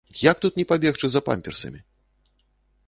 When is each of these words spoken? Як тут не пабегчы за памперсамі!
Як 0.19 0.39
тут 0.45 0.57
не 0.61 0.65
пабегчы 0.71 1.11
за 1.11 1.21
памперсамі! 1.29 1.79